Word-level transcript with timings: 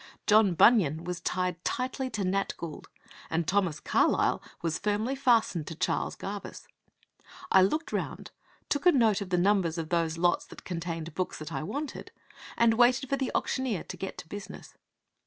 John 0.25 0.55
Bunyan 0.55 1.03
was 1.03 1.19
tied 1.21 1.63
tightly 1.63 2.09
to 2.09 2.23
Nat 2.23 2.55
Gould, 2.57 2.89
and 3.29 3.47
Thomas 3.47 3.79
Carlyle 3.79 4.41
was 4.63 4.79
firmly 4.79 5.13
fastened 5.13 5.67
to 5.67 5.75
Charles 5.75 6.15
Garvice. 6.15 6.67
I 7.51 7.61
looked 7.61 7.93
round; 7.93 8.31
took 8.67 8.87
a 8.87 8.91
note 8.91 9.21
of 9.21 9.29
the 9.29 9.37
numbers 9.37 9.77
of 9.77 9.89
those 9.89 10.17
lots 10.17 10.47
that 10.47 10.63
contained 10.65 11.13
books 11.13 11.37
that 11.37 11.53
I 11.53 11.61
wanted, 11.61 12.11
and 12.57 12.73
waited 12.79 13.09
for 13.09 13.15
the 13.15 13.31
auctioneer 13.35 13.83
to 13.83 13.95
get 13.95 14.17
to 14.17 14.27
business. 14.27 14.73